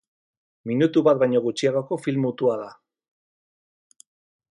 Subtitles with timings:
[0.69, 2.71] Minutu bat baino gutxiagoko film mutua da.